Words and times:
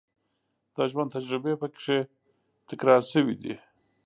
د 0.75 0.77
ژوند 0.91 1.13
تجربې 1.15 1.53
په 1.61 1.67
کې 1.81 1.97
تکرار 2.69 3.01
شوې 3.11 3.35
دي. 3.41 3.55